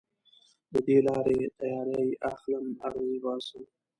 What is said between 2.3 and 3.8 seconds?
اخلم اغزې باسم